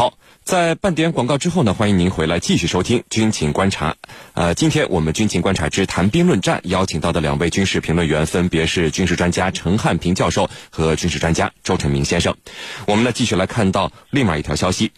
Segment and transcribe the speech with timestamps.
[0.00, 0.14] 好，
[0.44, 3.96] 在半点广告之后呢，欢迎您回来继续收听军情观察。
[4.32, 12.34] 呃，今天我们军情观察之谈兵论战邀请到的两位军事评论员分别是军事专家陈汉平教授和军事专家周成明先生。
[12.86, 14.92] 我们呢继续来看到另外一条消息：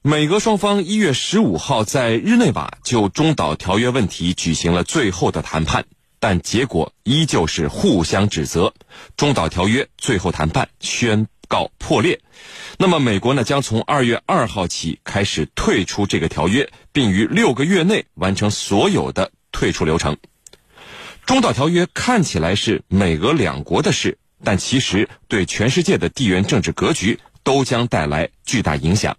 [0.00, 5.84] 美俄双方一月十五号在日内瓦就中导条约问题举行了最后的谈判，
[6.20, 8.72] 但结果依旧是互相指责，
[9.14, 12.20] 中导条约最后谈判宣告破裂。
[12.78, 20.16] 那么，美国呢将从二月二号起开始退出这个条约，并于六个月内完成所有的退出流程。
[21.24, 29.16] 中导条约看起来是美俄两国的事，但其实对全世界的地缘政治格局都将带来巨大影响。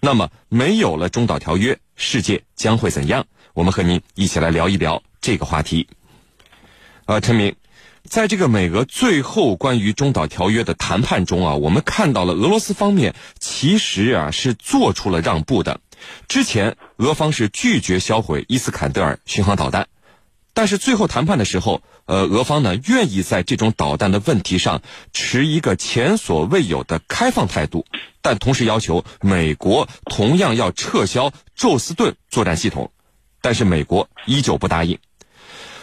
[0.00, 3.26] 那么，没有了中导条约，世界将会怎样？
[3.54, 5.88] 我们和您一起来聊一聊这个话题。
[7.06, 7.54] 呃，陈明。
[8.08, 15.80] 在这个美俄最后关于中导条约的谈判中啊，我们看到了俄罗斯方面其实啊是做出了让步的。
[16.28, 19.88] 之前俄方是拒绝销毁伊斯坎德尔巡航导弹，
[20.52, 24.82] 但是最后谈判的时候，呃，俄方呢愿意在这种导弹的问题上
[25.14, 27.86] 持一个前所未有的开放态度，
[28.20, 32.92] 但同时要求美国同样要撤销宙斯盾作战系统，
[33.40, 34.98] 但是美国依旧不答应。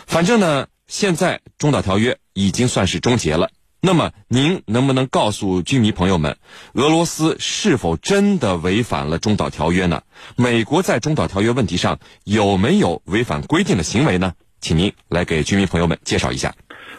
[0.06, 0.68] 反正呢。
[0.92, 6.36] 现在中导条约已经算是终结了，那么您能不能告诉军迷朋友们，
[6.74, 10.02] 俄罗斯是否真的违反了中导条约呢？
[10.36, 14.34] 美国在中导条约问题上有没有违反规定的行为呢？
[14.60, 16.54] 请您来给军迷朋友们介绍一下。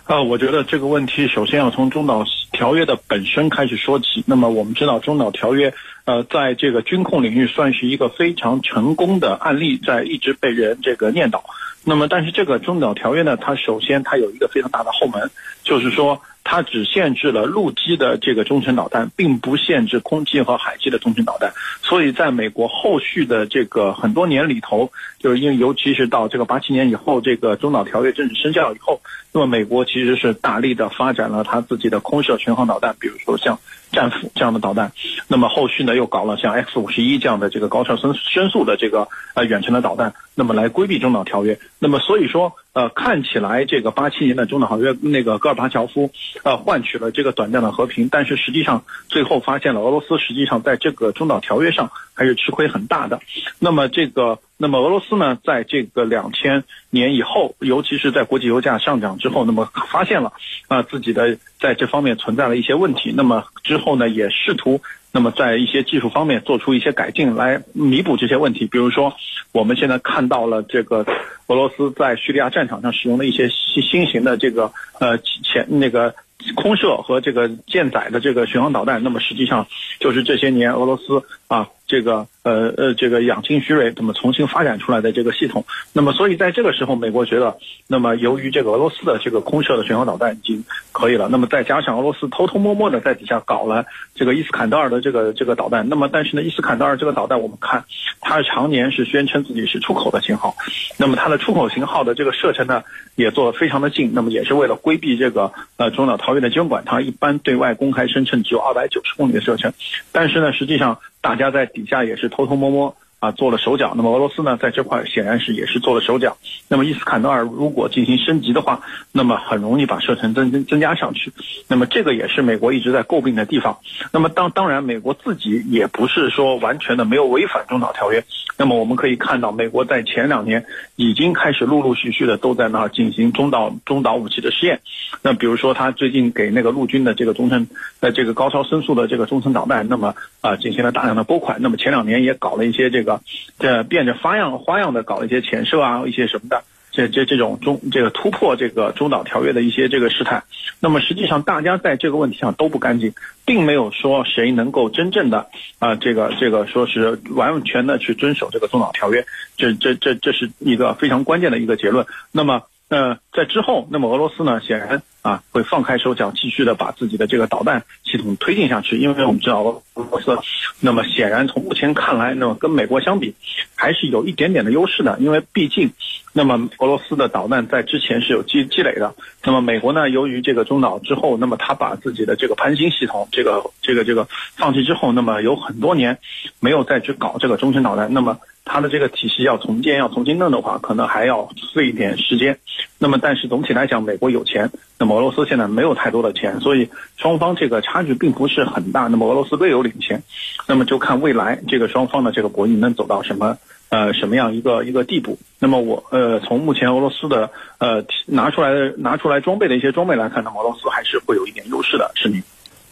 [0.06, 4.24] 呃，我觉得这个问题首先要从中导条约的本身开始说起。
[4.24, 5.74] 那么我们知道，中导条约
[6.06, 11.42] 呃，在这个军控领域算是一个非常成功的案例，在一直被人这个念叨。
[11.84, 15.30] 那么，但是这个中导条约呢，它首先它有一个非常大的后门，
[15.64, 21.52] 就是说它只限制了陆基的这个中程导弹，并不限制空基和海基的中程导弹。
[21.82, 29.00] 所以，在美国后续的这个很多年里头，就是因为尤其是到这个八七年以后，这个中导条约正式生效以后，
[29.32, 33.58] 那么美国其实是大力的发展了它自己的空射巡航导弹，比如说像。
[33.92, 34.90] 战斧这样的导弹，
[35.28, 41.58] 那么后续呢又搞了像 X 五十一这样的这个高超声声速的这个呃远程的导弹，那么来规避中导条约。
[41.78, 46.10] 那么所以说呃看起来这个八七年的中导条约那个戈尔巴乔夫
[46.42, 53.20] 呃换取了这个短暂的和平，但是实际上最后发现了俄罗斯实际上在这个中导条约上还是吃亏很大的。
[53.58, 54.38] 那么这个。
[54.58, 60.32] 那么俄罗斯呢，在这个两千年以后，尤其是在国际油价上涨之后，那么发现了
[60.68, 63.12] 啊自己的在这方面存在了一些问题。
[63.16, 64.80] 那么之后呢，也试图
[65.10, 68.66] 那么在一些技术方面做出一些改进来弥补这些问题。
[68.66, 69.16] 比如说，
[69.50, 71.04] 我们现在看到了这个
[71.48, 76.14] 俄罗斯在叙利亚战场上使用的一些新新型的这个呃前那个
[76.54, 79.02] 空射和这个舰载的这个巡航导弹。
[79.02, 79.66] 那么实际上
[79.98, 82.26] 就是这些年俄罗斯啊这个。
[82.42, 93.86] 呃呃，这个养精蓄锐，那么重新发展出来的这个系统，那么所以在这个时候，美国觉得，那么由于这个俄罗斯的这个空射的巡航导弹已经可以了，那么再加上俄罗斯偷偷摸摸的在底下搞了
[94.16, 97.84] 这个伊斯坎德尔的这个这个导弹，那么但是呢，伊斯坎德尔这个导弹我们看，
[98.20, 100.56] 它常年是宣称自己是出口的型号，
[100.96, 102.82] 那么它的出口型号的这个射程呢
[103.14, 109.72] 也做的非常的近，那么也是为了规避这个呃中导条约的监管，它一般对外公开声称只有二百九十公里的射程，
[110.10, 110.98] 但是呢，实际上。
[111.22, 116.36] 大家在底下也是偷偷摸摸啊做了手脚，那么俄罗斯呢在这块显然是也是做了手脚。
[116.66, 118.80] 那么伊斯坎德尔如果进行升级的话，
[119.12, 121.32] 那么很容易把射程增增增加上去。
[121.68, 123.78] 那么这个也是美国一直在诟病的地方。
[124.12, 128.24] 那么当当然，美国自己也不是说完全的没有违反中导条约。
[128.58, 130.66] 那么我们可以看到，美国在前两年
[130.96, 134.80] 已经开始陆陆续续的都在那儿进行中导中导武器的试验。
[135.22, 137.68] 那比如说，他最近给那个陆军的这个中程
[138.00, 141.58] 呃这个高超声速的这个中程导弹，那么啊进行了大量的拨款。
[141.60, 143.11] 那么前两年也搞了一些这个
[143.58, 146.62] 这变着花样花样的搞一些潜射啊一些什么的。
[146.94, 150.44] 这这这种中这个突破这个中导条约的一些这个试探，
[150.78, 153.14] 那么实际上大家在这个问题上都不干净，
[153.46, 155.48] 并没有说谁能够真正的
[155.78, 159.24] 啊这个这个说是完全的去遵守这个中导条约，
[159.56, 162.04] 这这这这是一个非常关键的一个结论。
[162.30, 169.62] 那么呃在之后，那么俄罗斯呢显然啊会放开手脚，继续的把自己的这个导弹系统推进下去，因为我们知道
[169.94, 170.36] 俄罗斯
[170.80, 173.34] 那么显然从目前看来，那么跟美国相比
[173.74, 175.90] 还是有一点点的优势的，因为毕竟。
[176.34, 179.14] 那么俄罗斯的导弹在之前是有积积累的。
[179.44, 184.26] 那么美国呢，由于这个中导之后，那么他把自己的这个盘星系统这个这个这个
[184.56, 186.18] 放弃之后，那么有很多年
[186.58, 188.14] 没有再去搞这个中程导弹。
[188.14, 192.58] 那么它的这个体系要重建、要重新弄的话，可能还要费一点时间。
[193.02, 199.08] 那么，但是总体来讲，美国有钱，那么俄罗斯现在没有太多的钱，所以双方这个差距并不是很大。
[199.08, 200.22] 那么俄罗斯略有领先，
[200.68, 203.58] 那么就看未来这个双方的这个博弈能走到什么
[203.88, 205.36] 呃什么样一个一个地步。
[205.58, 212.40] 那么我呃从目前俄罗斯的呃拿出来的拿出来装备的一些装备来看，呢俄罗斯还是会有一点优势的，是你。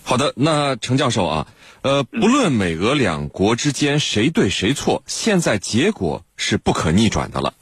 [0.02, 1.46] 好的，那程教授啊。
[1.82, 7.54] 呃，不论美俄两国之间谁对谁错，现在结果是不可逆转的了。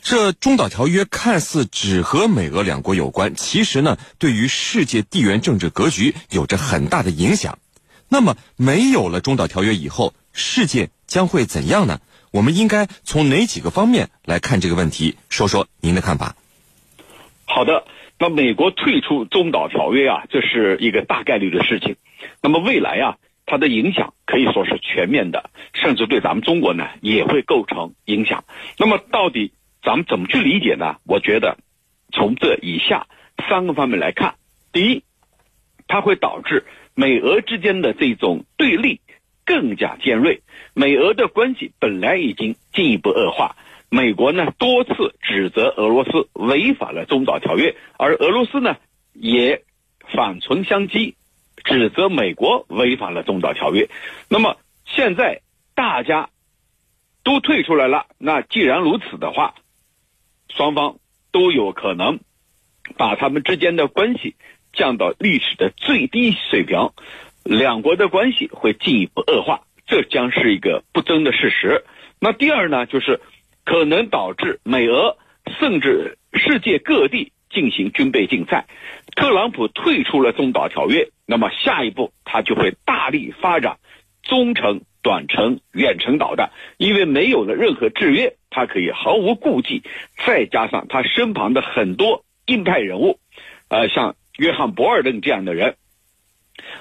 [0.00, 7.58] 这中导条约看似只和美俄两国有关，其实呢，对于世界地缘政治格局有着很大的影响。
[8.08, 12.00] 那么，没有了中导条约以后，世界将会怎样呢？
[12.30, 15.16] 我们应该从哪几个方面来看这个问题？
[15.28, 16.36] 说说您的看法。
[17.44, 17.84] 好的，
[18.18, 21.96] 那美国退出中导条约啊，这是一个大概率的事情。
[22.42, 23.16] 那么未来啊。
[23.50, 28.44] 它的影响可以说是全面的，甚至对咱们中国呢也会构成影响。
[28.78, 30.96] 那么，到底咱们怎么去理解呢？
[31.06, 31.56] 我觉得，
[32.12, 33.06] 从这以下
[33.48, 34.34] 三个方面来看：
[34.70, 35.02] 第一，
[35.86, 39.00] 它会导致美俄之间的这种对立
[39.46, 40.42] 更加尖锐。
[40.74, 43.56] 美俄的关系本来已经进一步恶化，
[43.90, 48.76] 美国呢多次指责俄罗斯违反了中导条约，而俄罗斯呢
[49.12, 49.62] 也
[50.14, 51.14] 反唇相讥。
[51.64, 53.90] 指责美国违反了中导条约，
[54.30, 54.56] 那么
[54.86, 55.42] 现在
[55.74, 56.30] 大家
[57.24, 59.54] 都退出来了，那既然如此的话，
[60.48, 60.98] 双方
[61.30, 62.20] 都有可能
[62.96, 64.36] 把他们之间的关系
[64.72, 66.92] 降到历史的最低水平，
[67.42, 71.84] 两国的关系会进一步恶化，这将是一个不争的事实。
[72.18, 73.20] 那第二呢，就是
[73.68, 75.18] 可能导致美俄
[75.60, 78.64] 甚至世界各地进行军备竞赛。
[79.14, 81.10] 特朗普退出了中导条约。
[81.26, 83.76] 那么下一步，他就会大力发展
[84.22, 89.82] 中程、短程、远程导弹，因为没有了任何制约，他可以毫无顾忌。
[90.24, 93.18] 再加上他身旁的很多硬派人物，
[93.68, 95.76] 呃，像约翰·博尔顿这样的人，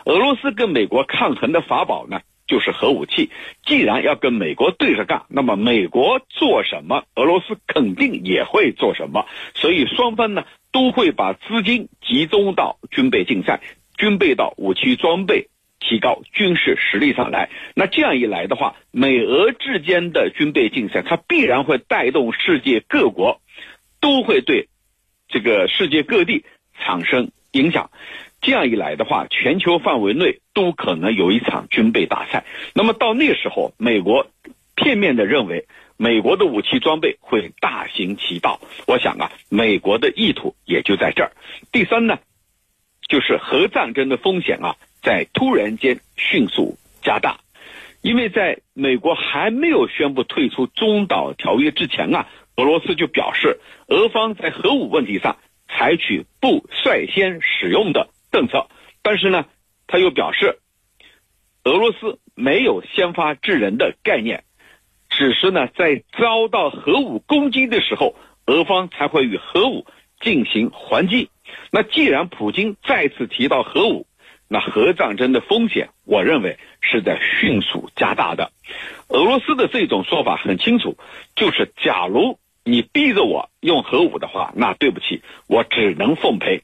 [0.05, 3.29] 俄罗斯跟美国抗衡的法宝呢，就是核武器。
[3.65, 9.25] 既然要跟美国对着干，那么美国做什么，俄罗斯肯定也会做什么。
[9.53, 13.61] 所以双方呢，都会把资金集中到军备竞赛。
[13.97, 15.49] 军备到武器装备
[15.79, 23.41] 提高军事实力上来，那这样一来的话，美俄之间的军备竞赛，它必然会带动世界各国，
[23.99, 24.69] 都会对
[25.27, 26.45] 这个世界各地
[26.79, 27.89] 产生影响。
[28.47, 32.45] 这样一来的话，全球范围内都可能有一场军备大赛。
[32.73, 34.27] 那么到那时候，美国
[34.73, 35.65] 片面的认为
[35.97, 41.33] 美国的武器装备会大行其道，我想啊，美国的意图也就在这儿。
[41.73, 42.19] 第三呢？
[43.09, 47.41] 就是核战争的风险啊，在突然间迅速加大，
[48.01, 53.59] 因为在美国还没有宣布退出中导条约之前啊，俄罗斯就表示，
[53.89, 55.35] 俄方在核武问题上
[55.67, 58.67] 采取不率先使用的政策，
[59.01, 59.45] 但是呢，
[59.87, 60.59] 他又表示，
[61.63, 64.43] 俄罗斯没有先发制人的概念，
[65.09, 68.15] 只是呢，在遭到核武攻击的时候，
[68.45, 69.85] 俄方才会与核武
[70.19, 71.29] 进行还击。
[71.71, 74.07] 那既然普京再次提到核武，
[74.49, 78.51] 那核战争的风险，我认为是在迅速加大的。
[79.09, 80.97] 俄罗斯的这种说法很清楚，
[81.35, 86.63] 就是假如你逼着我用核武的话，那对不起，我只能奉陪。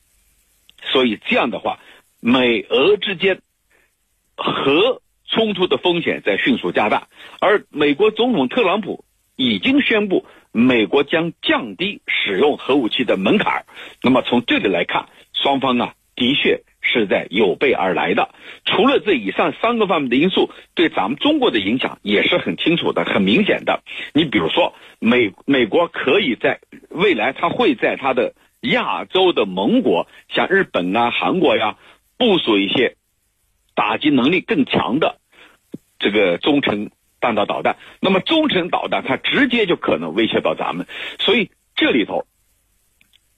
[0.92, 1.80] 所以这样的话，
[2.20, 3.42] 美俄之间
[4.36, 7.08] 核冲突的风险在迅速加大，
[7.40, 9.06] 而美国总统特朗普
[9.36, 10.26] 已经宣布。
[10.56, 13.66] 美国将降低使用核武器的门槛
[14.04, 18.30] 那么从这里来看，双方啊的确是在有备而来的。
[18.64, 23.82] 除了这以上三个方面的因素，对咱们中国的影响也是很清楚的、很明显的。
[24.14, 31.78] 你比如说，美美国可以在未来，它会在它的亚洲的盟国，像日本啊、韩国呀，
[32.18, 32.98] 部署一些
[33.76, 35.20] 打击能力更强的
[36.00, 36.90] 这个中程。
[37.24, 40.88] 弹道导弹，那么中程导弹它直接就可能威胁到咱们，
[41.20, 42.28] 所以这里头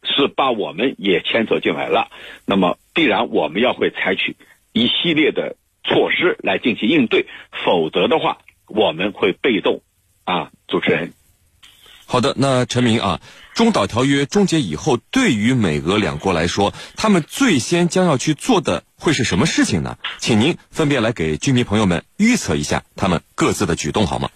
[0.02, 2.10] 是把我们也牵扯进来了。
[2.48, 4.38] 那么必然我们要会采取
[4.74, 7.28] 一系列的措施来进行应对，
[7.64, 9.84] 否则的话我们会被动。
[10.24, 11.14] 啊，主持人。
[12.06, 13.20] 好的，那陈明啊，
[13.56, 19.98] 中导条约终结以后，对于美俄两国来说，他们最先将要去做的会是什么事情呢？
[20.20, 24.30] 请您分别来给居民朋友们预测一下他们各自的举动好吗？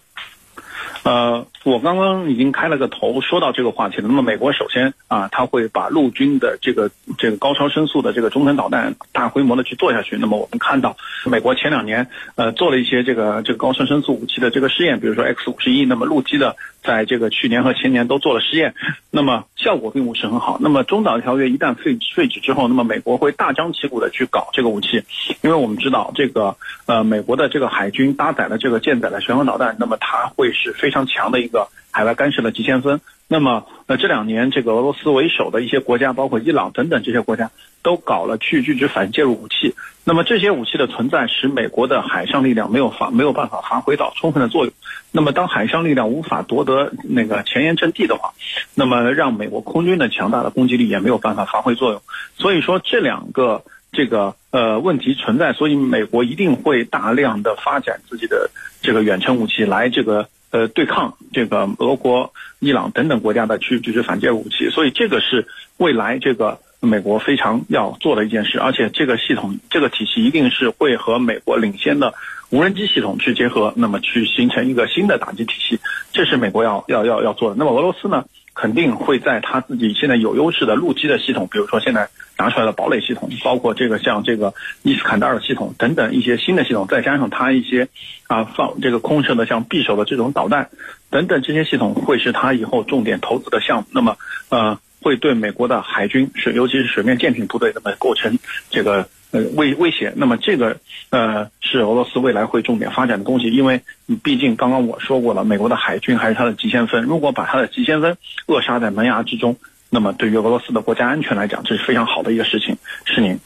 [1.03, 4.08] 呃，我刚刚已经开了个头，说到这个话题了。
[4.08, 10.18] 那么，美国首先啊，他会把陆军的这个这个高超声速的这个中程导弹大规模的去做下去。
[10.20, 15.86] 那么，我们看到美国前两年呃做了一些这个这个高超声速武器的这个试验，比如说 X 五十一。
[15.86, 18.75] 那么，陆基的在这个去年和前年都做了试验，
[19.10, 20.58] 那么效果并不是很好。
[20.60, 25.03] 那么，中导条约一旦废废止之后，那么美国会大张旗鼓的去搞这个武器，
[25.41, 33.00] 因为我们知道这个呃美国的这个海军搭载了这个舰载的巡航导弹，那么它会是非非常强的一个海外干涉的急先锋。
[33.27, 37.51] 那么，呃，这两年这个俄罗斯为首的一些国家，包括伊朗等等这些国家，
[37.84, 39.75] 都搞了去拒止反介入武器。
[40.03, 44.74] 那么这些武器的存在，使美国的海上力量没有发没有办法发挥到充分的作用。
[45.12, 48.34] 那么当海上力量无法夺得那个前沿阵地的话，
[48.74, 52.01] 那么让美国空军的强大的攻击力也没有办法发挥作用。
[52.36, 58.50] 所以说这两个这个呃问题存在，所以美国一定会大量的发展自己的
[58.81, 60.27] 这个远程武器来这个。
[60.51, 72.13] 呃，对抗这个俄国、伊朗等等国家的去就是反舰武器，所以这个是未来这个美国非常要做的一件事，而且这个系统、这个体系一定是会和美国领先的
[72.50, 75.79] 无人机系统去结合，那么去形成一个新的打击体系，
[76.12, 77.56] 这是美国要要要要做的。
[77.56, 78.25] 那么俄罗斯呢？
[78.60, 87.88] 肯定会在他自己现在有优势的陆基的系统，比如说现在拿出来的堡垒系统，包括这个像这个伊斯坎德尔系统等等一些新的系统，再加上他一些
[88.28, 90.70] 啊放这个空射的像匕首的这种导弹
[91.10, 93.86] 等等这些系统，会是他以后重点投资的项目。
[93.92, 94.18] 那么
[94.50, 98.38] 呃，会对美国的海军是尤其是水面舰艇部队那么构成
[98.70, 99.08] 这个。
[99.31, 103.81] 呃，威威胁，那么这个呃是俄罗斯未来会重点发展的东西，因为
[104.24, 108.17] 毕竟刚刚我说过了，美国的海军还是它的急先锋，如果把它的急先锋
[108.48, 109.57] 扼杀在萌芽之中，
[109.91, 112.77] 那么对于俄罗斯的国家安全来讲，这是非常好的一个事情。
[113.05, 113.39] 是您，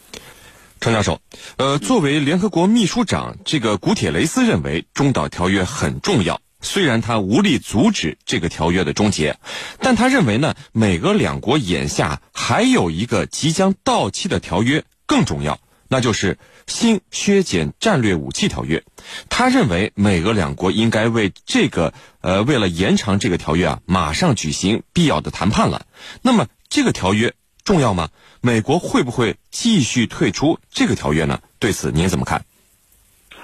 [0.79, 1.19] 程教授，
[1.57, 9.37] 呃，作为联合国秘书长，这个古铁雷斯认为中导条约很重要，虽然他无力阻止这个条约的终结，
[9.79, 15.59] 但他认为呢，美俄两国眼下还有一个即将到期的条约更重要。
[15.93, 18.81] 那就是新削减战略武器条约，
[19.29, 25.85] 他认为美俄两国应该为这个呃，为了延长这个条约啊，马上举行必要的谈判了。
[26.23, 28.09] 那么这个条约重要吗？
[28.41, 31.41] 美国会不会继续退出这个条约呢？
[31.59, 32.43] 对此您怎么看？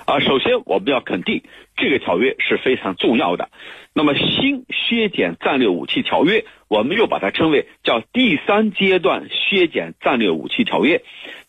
[0.06, 1.44] 啊，首先我们要肯定
[1.78, 3.52] 这个条约是非常重要的。
[3.94, 11.02] 那么新削减战略武器条约，我们又把它称为叫第三阶段削减战略武器条约。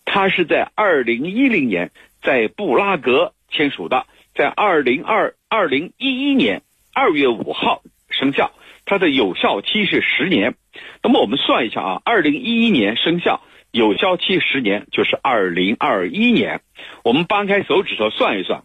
[0.05, 6.63] 它是在二零一零年在布拉格签署的，在二零二二零一一年
[6.95, 8.53] 二月五号生效，
[8.87, 10.57] 它的有效期是十年。
[11.03, 16.63] 那么我们算一下啊，二零一一年生效，有效期十年，就是二零二一年。
[17.05, 18.63] 我们掰开手指头算一算，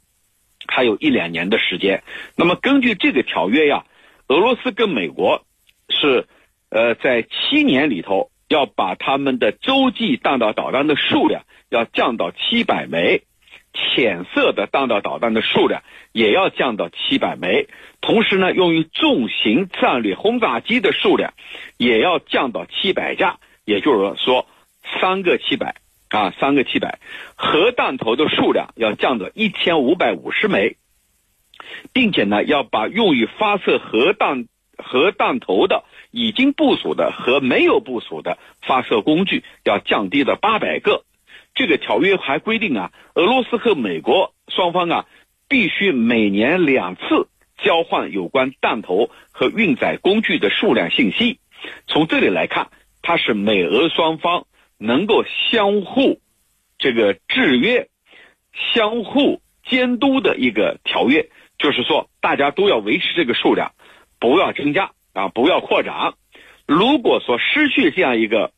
[0.68, 2.02] 还有一两年的时间。
[2.38, 3.84] 那么根据这个条约呀，
[4.28, 5.46] 俄罗斯跟美国
[5.90, 6.28] 是
[6.76, 8.30] 呃在七年里头。
[8.48, 13.24] 要把他们的洲际弹道导弹的数量要降到七百枚，
[13.74, 17.68] 浅色的弹道导弹的数量也要降到七百枚，
[18.02, 21.34] 同时呢，用于重型战略轰炸机的数量
[21.78, 24.46] 也要降到七百架，也就是说
[25.02, 25.78] 三个七百
[26.10, 27.00] 啊，三个七百，
[27.36, 30.76] 核弹头的数量要降到一千五百五十枚，
[31.94, 34.46] 并且呢，要把用于发射核弹
[34.78, 35.84] 核弹头的。
[36.16, 41.04] 已经部署的和没有部署的发射工具要降低到八百个。
[41.54, 45.06] 这个条约还规定啊，俄罗斯和美国双方啊，
[45.50, 51.40] 必须每年两次交换有关弹头和运载工具的数量信息。
[51.86, 52.70] 从这里来看，
[53.02, 56.22] 它是美俄双方能够相互
[56.78, 57.90] 这个制约、
[58.74, 61.30] 相互监督的一个条约。
[61.58, 63.74] 就是说，大家都要维持这个数量，
[64.18, 64.92] 不要增加。
[65.16, 66.16] 啊，不要扩张。
[66.68, 68.52] 如果说失去这样一个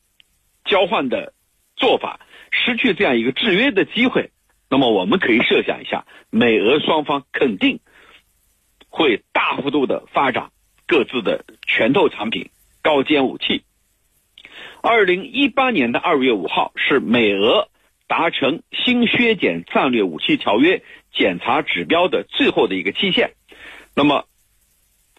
[0.64, 1.32] 交换的
[1.76, 2.18] 做法，
[2.50, 4.32] 失去这样一个制约的机会，
[4.68, 7.78] 那么我们可以设想一下，美俄双方肯定
[8.88, 10.50] 会大幅度的发展
[10.88, 12.50] 各自的拳头产品、
[12.82, 13.62] 高尖武器。
[14.82, 17.68] 二零一八年的二月五号是美俄
[18.08, 23.30] 达成新削减战略武器条约检查指标的最后的一个期限。
[23.94, 24.24] 那么。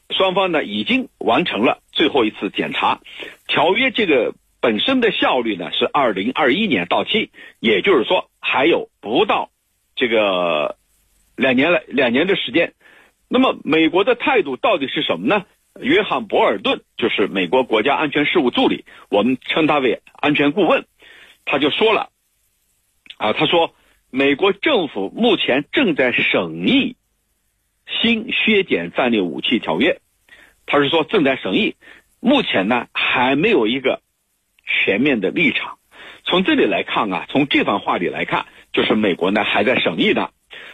[0.10, 3.00] 双方呢已经完成了最后一次检查，
[3.48, 9.52] 条约这个本身的效率呢是二零二一年到期，也就是说还有不到
[9.96, 10.78] 这个
[11.36, 12.74] 两年了两年的时间。
[13.28, 15.46] 那么美国的态度到底是什么呢？
[15.80, 20.86] 约翰博尔顿就是美国国家安全事务助理，我们称他为安全顾问，
[21.46, 22.10] 他就说了，
[23.18, 23.76] 啊，他说
[24.10, 26.96] 美国政府目前正在审议。
[28.02, 30.00] 新削减战略武器条约
[30.66, 31.76] 他是说正在审议，
[32.20, 34.02] 目前呢还没有一个
[34.66, 35.78] 全面的立场。
[36.24, 40.30] 从这里来看啊，从这番话里来看，就是美国呢还在审议呢，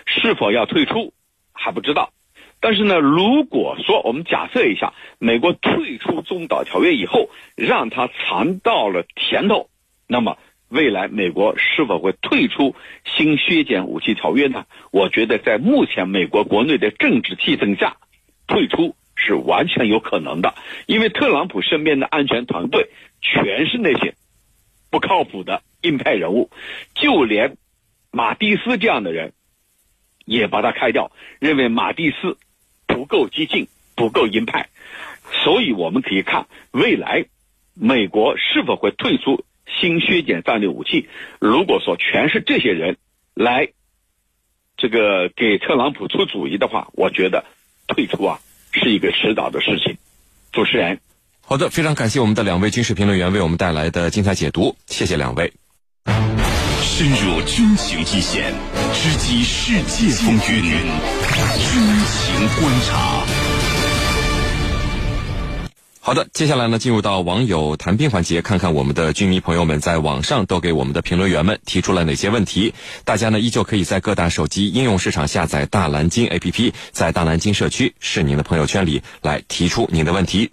[0.06, 1.14] 是否要退出
[1.54, 2.12] 还不知道。
[2.60, 9.70] 但是呢，如果说我们假设一下，美国退出中导条约以后，让他尝到了甜头，
[10.08, 10.38] 那么
[10.76, 14.66] 未来美国是否会退出新削减武器条约呢？
[14.92, 17.98] 我觉得在目前美国国内的政治气氛下，
[18.46, 20.54] 退出是完全有可能的，
[20.86, 22.90] 因为特朗普身边的安全团队
[23.22, 24.16] 全是那些
[24.92, 26.50] 不靠谱的鹰派人物，
[26.94, 27.58] 就连
[28.12, 29.32] 马蒂斯这样的人
[30.26, 32.38] 也把他开掉，认为马蒂斯。
[32.88, 34.70] 不够激进，不够鹰派，
[35.44, 37.26] 所以我们可以看未来
[37.74, 39.44] 美国是否会退出
[39.80, 41.10] 新削减战略武器。
[41.40, 42.98] 如果说全是这些人
[43.34, 43.70] 来
[44.78, 47.46] 这个给特朗普出主意的话，我觉得
[47.88, 48.40] 退出啊
[48.72, 49.98] 是一个迟早的事情。
[50.52, 51.00] 主持人，
[51.42, 55.52] 好的，非常感谢我们的两位军事评论员为我们带来的精彩解读，谢谢两位。
[56.82, 58.54] 深入军情一线，
[58.94, 60.62] 直击世界风云，
[61.60, 61.72] 军
[62.06, 63.35] 情观察。
[66.06, 72.76] 好的，接下来呢，进入到网友谈兵环节，看看我们的军迷朋友们在网上都给我们的评论员们提出了哪些问题。
[73.06, 80.52] 大家呢，依旧可以在各大手机应用市场下载大蓝鲸 APP，在大蓝鲸社区是您的朋友圈里来提出您的问题。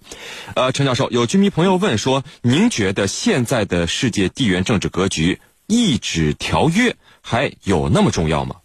[0.57, 5.39] 呃，陈教授，有军迷朋友问说，您觉得现在的世界地缘政治格局？
[5.67, 8.57] 一纸条约还有那么重要吗？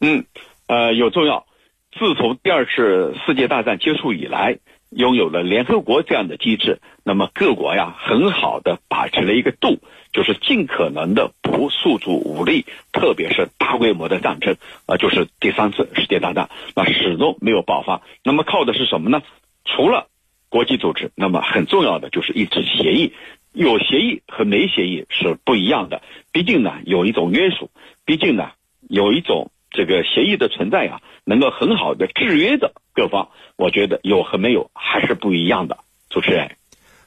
[0.00, 0.24] 嗯，
[0.66, 1.44] 呃，有重要。
[1.92, 9.78] 自从第二次世界大战结束以来，拥有了联合国这样的机制，那么各国呀，很好的把持了一个度，
[10.12, 14.56] 就是尽可能的不诉诸武力，特别是大规模的战争，
[14.86, 18.02] 啊，就是第三次世界大战，那始终没有爆发。
[18.24, 19.22] 那么靠的是什么呢？
[19.64, 20.08] 除了
[20.48, 23.12] 国际组织，那么很重要的就是一纸协议。
[23.52, 27.68] 有协议和没协议是不一样的，毕竟呢有一种约束，
[28.04, 28.50] 毕竟呢
[28.88, 33.28] 有一种这个协议的存在呀，能够很好的制约着各方。
[33.56, 35.78] 我觉得有和没有还是不一样的。
[36.08, 36.56] 主持人，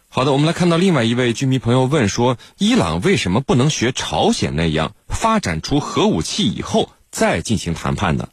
[0.10, 8.30] 好的，我们来看到另外一位居民朋友问说：伊朗为什么不能学朝鲜那样发展出核武器以后再进行谈判呢？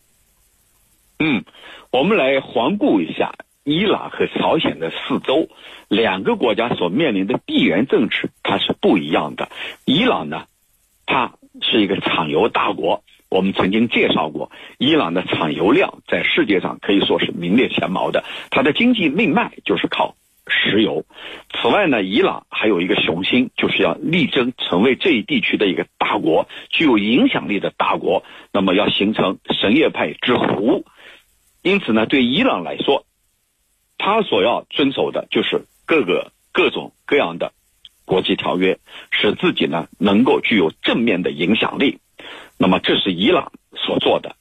[1.18, 1.44] 嗯，
[1.90, 3.32] 我们来环顾一下。
[3.62, 5.48] 伊朗和朝鲜的四周，
[5.87, 9.50] 两个国家所面临的地缘政治它是不一样的。
[9.85, 10.46] 伊朗呢，
[11.05, 20.16] 它是一个产油大国，我们曾经介绍过，伊朗的产油量在世界上可以说是名列前茅的，它的经济命脉就是靠
[20.49, 21.07] 石油。
[21.55, 28.25] 此外呢，伊朗还有一个雄心，就是要力争成为这一地区的一个大国，具有影响力的大国。
[28.53, 30.85] 那么要形成什叶派之湖，
[31.62, 33.07] 因此呢，对伊朗来说。
[34.03, 37.53] 他所要遵守的就是各个各种各样的
[38.07, 38.79] 国际条约，
[39.11, 41.99] 使自己呢能够具有正面的影响力。
[42.62, 44.37] 那么这是伊朗所做的。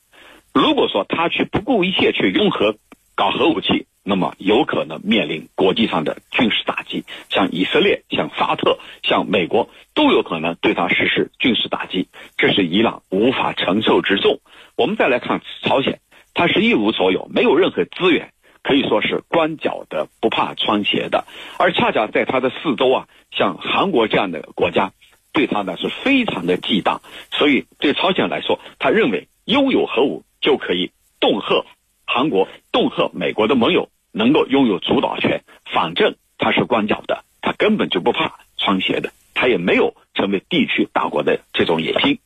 [0.54, 2.76] 如果说他去不顾一切去拥核
[3.16, 14.42] 搞核武器，那么有可能面临国际上的军事打击，像以色列、像沙特、像美国都有可能对他实施军事打击，这是伊朗无法承受之重。
[14.76, 16.02] 我们再来看朝鲜，
[16.34, 18.34] 它是一无所有，没有任何资源。
[18.62, 21.26] 可以说是光脚的不怕穿鞋的，
[21.58, 24.92] 而恰恰在它的四周啊，像韩国这样的国家，
[25.32, 27.00] 对他呢是非常的忌惮。
[27.32, 31.66] 所以对朝鲜来说，他认为拥有核武就可以恫吓
[32.06, 35.44] 韩国、恫吓美国的盟友，能够拥有主导权。
[35.74, 42.20] 反正他是光脚的，他根本就不怕穿鞋的，他也没有成为地区大国的这种野心。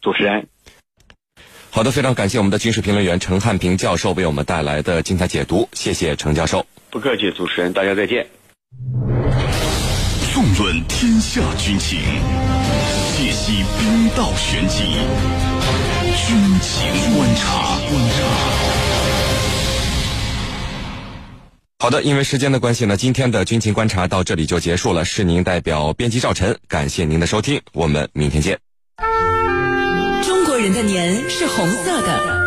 [0.00, 0.48] 主持人。
[1.70, 6.66] 好的，非常感谢我们的军事评论员陈汉平教授为我们带来的精彩解读，谢谢陈教授。
[6.90, 8.26] 不客气，主持人，大家再见。
[10.58, 12.00] 论天下军情，
[13.16, 14.82] 解析兵道玄机，
[16.26, 17.78] 军情观察。
[17.88, 18.24] 观察。
[21.78, 25.04] 好的，因为时间的关系呢，今天的军情观察到这里就结束了。
[25.04, 28.58] 是您代表编辑赵晨，感谢您的收听，我们明天见。
[30.24, 32.37] 中国人的年是红色的。